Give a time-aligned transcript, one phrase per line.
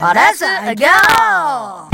[0.00, 0.40] Let's
[0.80, 1.89] go!